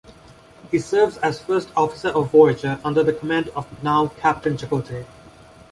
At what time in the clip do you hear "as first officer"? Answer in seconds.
1.19-2.07